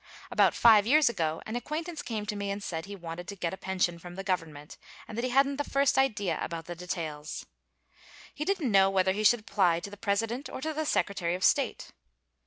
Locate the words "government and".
4.23-5.15